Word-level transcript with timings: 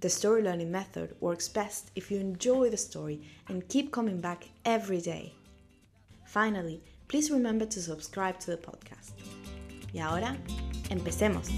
the 0.00 0.08
story 0.08 0.42
learning 0.42 0.70
method 0.70 1.14
works 1.20 1.48
best 1.48 1.90
if 1.94 2.10
you 2.10 2.18
enjoy 2.18 2.70
the 2.70 2.76
story 2.76 3.20
and 3.48 3.68
keep 3.68 3.90
coming 3.90 4.20
back 4.20 4.48
every 4.64 5.00
day. 5.00 5.34
Finally, 6.26 6.82
please 7.08 7.30
remember 7.30 7.66
to 7.66 7.80
subscribe 7.80 8.38
to 8.40 8.50
the 8.50 8.56
podcast. 8.56 9.12
Y 9.92 10.00
ahora, 10.00 10.36
empecemos. 10.90 11.48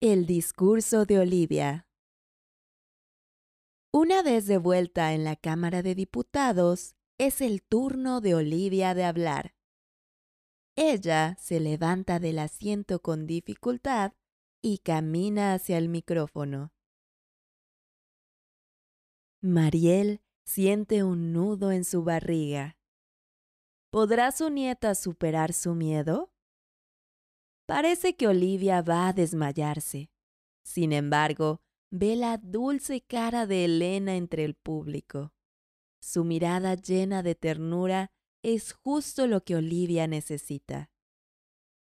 El 0.00 0.26
discurso 0.26 1.04
de 1.06 1.18
Olivia. 1.18 1.88
Una 3.92 4.22
vez 4.22 4.46
de 4.46 4.58
vuelta 4.58 5.12
en 5.12 5.24
la 5.24 5.34
Cámara 5.34 5.82
de 5.82 5.94
Diputados, 5.94 6.94
es 7.18 7.40
el 7.40 7.62
turno 7.62 8.20
de 8.20 8.34
Olivia 8.36 8.94
de 8.94 9.04
hablar. 9.04 9.57
Ella 10.80 11.34
se 11.40 11.58
levanta 11.58 12.20
del 12.20 12.38
asiento 12.38 13.02
con 13.02 13.26
dificultad 13.26 14.12
y 14.62 14.78
camina 14.78 15.54
hacia 15.54 15.76
el 15.76 15.88
micrófono. 15.88 16.72
Mariel 19.40 20.20
siente 20.44 21.02
un 21.02 21.32
nudo 21.32 21.72
en 21.72 21.84
su 21.84 22.04
barriga. 22.04 22.78
¿Podrá 23.90 24.30
su 24.30 24.50
nieta 24.50 24.94
superar 24.94 25.52
su 25.52 25.74
miedo? 25.74 26.30
Parece 27.66 28.14
que 28.14 28.28
Olivia 28.28 28.80
va 28.80 29.08
a 29.08 29.12
desmayarse. 29.12 30.12
Sin 30.62 30.92
embargo, 30.92 31.60
ve 31.90 32.14
la 32.14 32.36
dulce 32.36 33.00
cara 33.00 33.48
de 33.48 33.64
Elena 33.64 34.14
entre 34.14 34.44
el 34.44 34.54
público. 34.54 35.32
Su 36.00 36.22
mirada 36.22 36.76
llena 36.76 37.24
de 37.24 37.34
ternura 37.34 38.12
es 38.42 38.72
justo 38.72 39.26
lo 39.26 39.42
que 39.44 39.56
Olivia 39.56 40.06
necesita. 40.06 40.90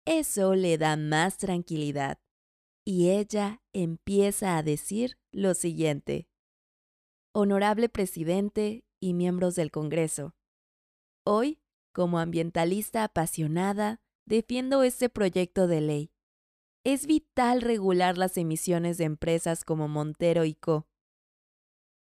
Eso 0.04 0.54
le 0.54 0.78
da 0.78 0.96
más 0.96 1.38
tranquilidad 1.38 2.18
y 2.84 3.10
ella 3.10 3.62
empieza 3.72 4.56
a 4.56 4.62
decir 4.62 5.18
lo 5.30 5.54
siguiente. 5.54 6.28
Honorable 7.32 7.88
presidente 7.88 8.84
y 8.98 9.14
miembros 9.14 9.54
del 9.54 9.70
Congreso, 9.70 10.34
hoy, 11.24 11.60
como 11.92 12.18
ambientalista 12.18 13.04
apasionada, 13.04 14.00
defiendo 14.26 14.82
este 14.82 15.08
proyecto 15.08 15.66
de 15.66 15.80
ley. 15.80 16.12
Es 16.84 17.06
vital 17.06 17.60
regular 17.60 18.16
las 18.16 18.36
emisiones 18.36 18.98
de 18.98 19.04
empresas 19.04 19.64
como 19.64 19.86
Montero 19.86 20.44
y 20.44 20.54
Co. 20.54 20.88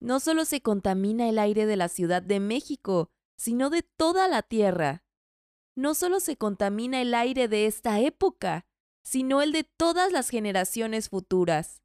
No 0.00 0.20
solo 0.20 0.44
se 0.44 0.62
contamina 0.62 1.28
el 1.28 1.38
aire 1.38 1.66
de 1.66 1.76
la 1.76 1.88
Ciudad 1.88 2.22
de 2.22 2.38
México, 2.38 3.10
sino 3.38 3.70
de 3.70 3.82
toda 3.82 4.28
la 4.28 4.42
Tierra. 4.42 5.04
No 5.76 5.94
solo 5.94 6.20
se 6.20 6.36
contamina 6.36 7.00
el 7.00 7.14
aire 7.14 7.46
de 7.48 7.66
esta 7.66 8.00
época, 8.00 8.66
sino 9.02 9.40
el 9.40 9.52
de 9.52 9.64
todas 9.64 10.12
las 10.12 10.28
generaciones 10.28 11.08
futuras. 11.08 11.82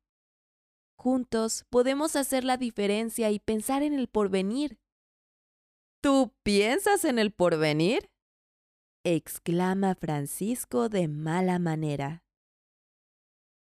Juntos 0.97 1.66
podemos 1.69 2.16
hacer 2.16 2.44
la 2.44 2.58
diferencia 2.58 3.30
y 3.30 3.40
pensar 3.40 3.84
en 3.84 3.94
el 3.94 4.08
porvenir. 4.08 4.80
¿Tú 6.02 6.34
piensas 6.44 7.06
en 7.06 7.19
el 7.19 7.31
porvenir? 7.31 8.09
exclama 9.06 9.96
Francisco 9.96 10.90
de 10.90 11.08
mala 11.08 11.59
manera. 11.59 12.24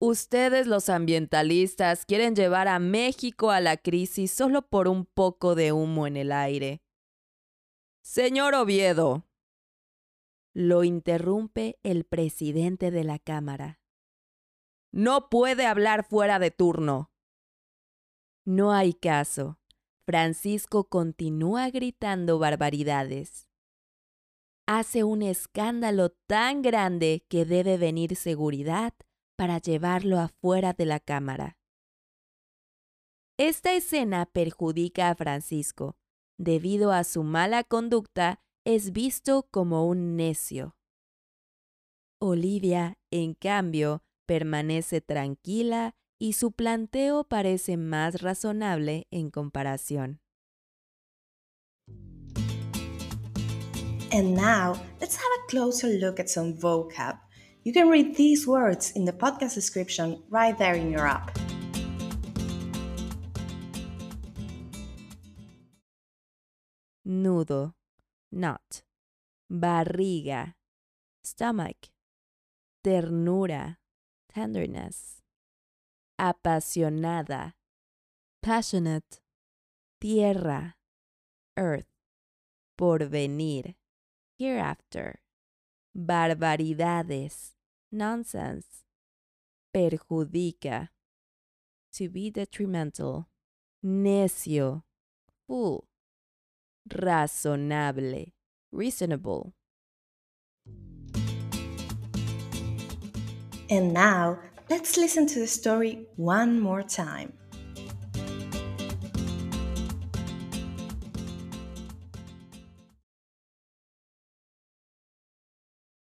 Ustedes 0.00 0.66
los 0.66 0.88
ambientalistas 0.88 2.04
quieren 2.04 2.37
llevar 2.37 2.69
a 2.69 2.78
México 2.78 3.50
a 3.50 3.60
la 3.60 3.77
crisis 3.77 4.31
solo 4.31 4.62
por 4.62 4.88
un 4.88 5.06
poco 5.06 5.54
de 5.54 5.72
humo 5.72 6.06
en 6.06 6.16
el 6.16 6.32
aire. 6.32 6.82
Señor 8.03 8.54
Oviedo. 8.54 9.26
Lo 10.54 10.84
interrumpe 10.84 11.78
el 11.82 12.04
presidente 12.04 12.91
de 12.91 13.04
la 13.04 13.19
Cámara. 13.19 13.81
No 14.91 15.28
puede 15.28 15.66
hablar 15.66 16.04
fuera 16.04 16.38
de 16.38 16.50
turno. 16.50 17.12
No 18.44 18.72
hay 18.72 18.94
caso. 18.94 19.59
Francisco 20.06 20.88
continúa 20.88 21.69
gritando 21.70 22.38
barbaridades 22.38 23.48
hace 24.69 25.03
un 25.03 25.22
escándalo 25.22 26.10
tan 26.10 26.60
grande 26.60 27.25
que 27.30 27.47
debe 27.47 27.78
venir 27.78 28.16
seguridad 28.16 28.92
para 29.34 29.56
llevarlo 29.56 30.19
afuera 30.19 30.75
de 30.75 30.84
la 30.84 31.00
cámara. 31.00 31.56
Esta 33.38 33.72
escena 33.72 34.26
perjudica 34.26 35.09
a 35.09 35.15
Francisco. 35.15 35.97
Debido 36.38 36.93
a 36.93 37.03
su 37.03 37.25
mala 37.25 37.65
conducta, 37.65 38.41
es 38.65 38.93
visto 38.93 39.49
como 39.50 39.88
un 39.88 40.16
necio. 40.16 40.76
Olivia, 42.21 42.97
en 43.10 43.34
cambio, 43.34 44.04
permanece 44.25 45.00
tranquila 45.00 45.97
y 46.16 46.34
su 46.34 46.53
planteo 46.53 47.25
parece 47.25 47.77
más 47.77 48.22
razonable 48.22 49.09
en 49.10 49.31
comparación. 49.31 50.21
And 54.12 54.34
now, 54.34 54.75
let's 55.00 55.16
have 55.16 55.32
a 55.44 55.47
closer 55.48 55.88
look 56.00 56.21
at 56.21 56.28
some 56.28 56.54
vocab. 56.54 57.19
You 57.65 57.72
can 57.72 57.88
read 57.88 58.16
these 58.16 58.47
words 58.47 58.93
in 58.93 59.04
the 59.04 59.12
podcast 59.12 59.54
description 59.54 60.22
right 60.31 60.56
there 60.56 60.77
in 60.77 60.91
your 60.91 61.06
app. 61.06 61.37
Nudo, 67.09 67.73
knot. 68.31 68.83
Barriga, 69.51 70.55
stomach. 71.25 71.89
Ternura, 72.85 73.79
tenderness. 74.29 75.23
Apasionada, 76.21 77.55
passionate. 78.43 79.23
Tierra, 79.99 80.75
earth. 81.57 81.87
Porvenir 82.79 83.75
hereafter. 84.39 85.21
Barbaridades, 85.97 87.54
nonsense. 87.91 88.84
Perjudica, 89.75 90.91
to 91.93 92.09
be 92.11 92.31
detrimental. 92.31 93.28
Necio, 93.83 94.83
fool. 95.47 95.88
Razonable, 96.89 98.33
reasonable. 98.73 99.53
And 103.71 103.93
now, 103.93 104.39
let's 104.71 104.97
listen 104.97 105.27
to 105.27 105.41
the 105.41 105.47
story 105.47 106.07
one 106.17 106.59
more 106.59 106.83
time. 106.83 107.35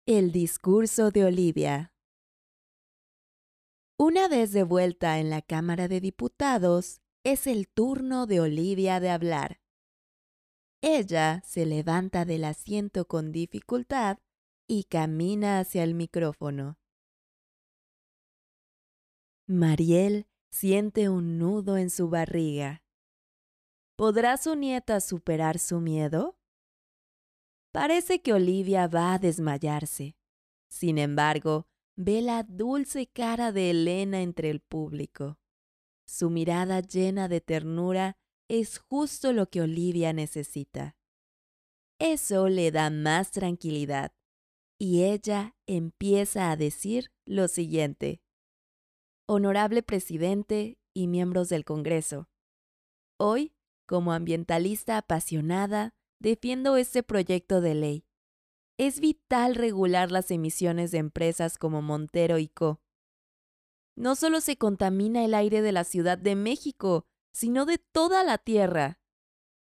El 0.07 0.33
discurso 0.33 1.11
de 1.11 1.25
Olivia. 1.25 1.95
Una 3.97 4.29
vez 4.29 4.53
de 4.53 4.63
vuelta 4.63 5.19
en 5.19 5.31
la 5.31 5.41
Cámara 5.41 5.89
de 5.89 6.01
Diputados, 6.01 7.01
es 7.25 7.47
el 7.47 7.69
turno 7.69 8.27
de 8.27 8.41
Olivia 8.41 9.01
de 9.01 9.09
hablar. 9.09 9.64
Ella 10.87 11.41
se 11.47 11.65
levanta 11.65 12.27
del 12.27 12.45
asiento 12.45 13.09
con 13.09 13.33
dificultad 13.33 14.19
y 14.69 14.85
camina 14.85 15.59
hacia 15.59 15.83
el 15.83 15.95
micrófono. 15.95 16.77
Mariel 19.47 20.27
siente 20.51 21.09
un 21.09 21.39
nudo 21.39 21.79
en 21.79 21.89
su 21.89 22.11
barriga. 22.11 22.83
¿Podrá 23.97 24.37
su 24.37 24.57
nieta 24.57 25.01
superar 25.01 25.59
su 25.59 25.81
miedo? 25.81 26.37
Parece 27.73 28.21
que 28.21 28.35
Olivia 28.35 28.87
va 28.87 29.15
a 29.15 29.19
desmayarse. 29.19 30.19
Sin 30.69 30.99
embargo, 30.99 31.67
ve 31.97 32.21
la 32.21 32.43
dulce 32.43 33.07
cara 33.07 33.53
de 33.53 33.71
Elena 33.71 34.21
entre 34.21 34.51
el 34.51 34.61
público. 34.61 35.39
Su 36.05 36.29
mirada 36.29 36.83
llena 36.83 37.29
de 37.29 37.41
ternura 37.41 38.19
es 38.49 38.79
justo 38.79 39.33
lo 39.33 39.49
que 39.49 39.61
Olivia 39.61 40.13
necesita. 40.13 40.97
Eso 41.99 42.49
le 42.49 42.71
da 42.71 42.91
más 42.91 43.31
tranquilidad 43.31 44.13
y 44.79 45.05
ella 45.05 45.57
empieza 45.67 46.51
a 46.51 46.57
decir 46.57 47.13
lo 47.25 47.49
siguiente. 47.49 48.21
Honorable 49.27 49.83
presidente 49.83 50.79
y 50.93 51.07
miembros 51.07 51.49
del 51.49 51.65
Congreso, 51.65 52.29
hoy, 53.19 53.55
como 53.87 54.13
ambientalista 54.13 54.99
apasionada, 54.99 55.95
defiendo 56.21 56.77
este 56.77 57.03
proyecto 57.03 57.61
de 57.61 57.75
ley. 57.75 58.07
Es 58.79 59.01
vital 59.01 59.55
regular 59.55 60.11
las 60.11 60.31
emisiones 60.31 60.91
de 60.91 60.99
empresas 60.99 61.59
como 61.59 61.81
Montero 61.81 62.39
y 62.39 62.49
Co. 62.49 62.81
No 63.97 64.17
solo 64.17 64.41
se 64.41 64.57
contamina 64.57 65.25
el 65.25 65.35
aire 65.35 65.63
de 65.63 65.73
la 65.73 65.85
Ciudad 65.85 66.19
de 66.19 66.35
México, 66.35 67.07
sino 67.35 67.67
de 67.67 67.79
toda 67.79 68.23
la 68.23 68.39
Tierra. 68.39 69.01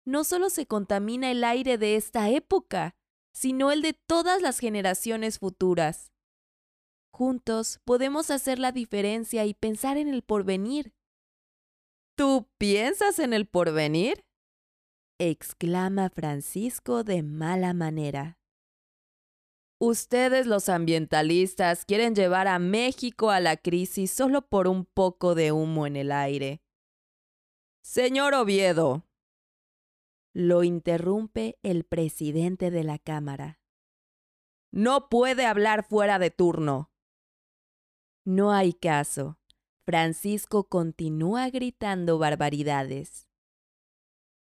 No 0.06 0.24
solo 0.24 0.48
se 0.48 0.66
contamina 0.66 1.30
el 1.30 1.44
aire 1.44 1.76
de 1.76 1.96
esta 1.96 2.30
época, 2.30 2.96
sino 3.32 3.70
el 3.70 3.82
de 3.82 3.92
todas 3.92 4.40
las 4.40 4.58
generaciones 4.58 5.38
futuras. 5.38 6.10
Juntos 7.12 7.80
podemos 7.84 8.30
hacer 8.30 8.58
la 8.58 8.72
diferencia 8.72 9.44
y 9.44 9.52
pensar 9.52 9.98
en 9.98 10.08
el 10.08 10.22
porvenir. 10.22 10.94
¿Tú 12.16 12.48
piensas 12.58 13.18
en 13.18 13.32
el 13.34 13.46
porvenir? 13.46 14.24
exclama 15.20 16.10
Francisco 16.10 17.04
de 17.04 17.22
mala 17.22 17.74
manera. 17.74 18.38
Ustedes 19.80 20.46
los 20.46 20.68
ambientalistas 20.68 21.84
quieren 21.84 22.14
llevar 22.14 22.48
a 22.48 22.58
México 22.58 23.30
a 23.30 23.40
la 23.40 23.56
crisis 23.56 24.10
solo 24.10 24.48
por 24.48 24.68
un 24.68 24.86
poco 24.86 25.34
de 25.34 25.52
humo 25.52 25.86
en 25.86 25.96
el 25.96 26.12
aire. 26.12 26.62
Señor 27.90 28.34
Oviedo. 28.34 29.08
Lo 30.34 30.62
interrumpe 30.62 31.58
el 31.62 31.84
presidente 31.84 32.70
de 32.70 32.84
la 32.84 32.98
Cámara. 32.98 33.62
No 34.70 35.08
puede 35.08 35.46
hablar 35.46 35.86
fuera 35.88 36.18
de 36.18 36.30
turno. 36.30 36.92
No 38.26 38.52
hay 38.52 38.74
caso. 38.74 39.38
Francisco 39.86 40.68
continúa 40.68 41.48
gritando 41.48 42.18
barbaridades 42.18 43.26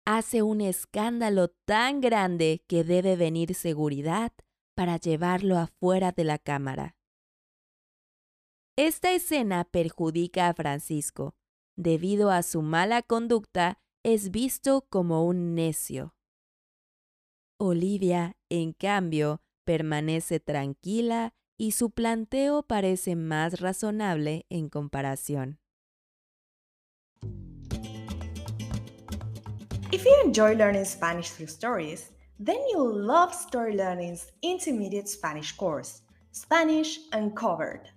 hace 0.04 0.42
un 0.42 0.60
escándalo 0.60 1.48
tan 1.48 2.02
grande 2.02 2.66
que 2.68 2.84
debe 2.84 3.16
venir 3.16 3.56
seguridad 3.56 4.34
para 4.76 4.98
llevarlo 4.98 5.58
afuera 5.58 6.12
de 6.12 6.26
la 6.26 6.38
cámara. 6.38 6.98
Esta 8.76 9.14
escena 9.14 9.64
perjudica 9.64 10.50
a 10.50 10.54
Francisco. 10.54 11.38
Debido 11.78 12.32
a 12.32 12.42
su 12.42 12.64
mala 12.64 13.04
conducta, 13.04 13.78
es 14.04 14.32
visto 14.32 14.88
como 14.90 15.28
un 15.28 15.54
necio. 15.54 16.16
Olivia, 17.60 18.36
en 18.50 18.74
cambio, 18.74 19.42
permanece 19.64 20.40
tranquila 20.40 21.36
y 21.56 21.74
su 21.74 21.92
planteo 21.92 22.64
parece 22.64 23.16
más 23.16 23.60
razonable 23.60 24.48
en 24.50 24.70
comparación. 24.70 25.60
If 29.92 30.04
you 30.04 30.16
enjoy 30.26 30.56
learning 30.56 30.86
Spanish 30.86 31.30
through 31.32 31.50
stories, 31.50 32.12
then 32.40 32.58
you'll 32.72 32.92
love 32.92 33.34
Story 33.34 33.76
Learning's 33.76 34.32
intermediate 34.42 35.08
Spanish 35.08 35.56
course, 35.56 36.02
Spanish 36.32 37.00
Uncovered. 37.14 37.97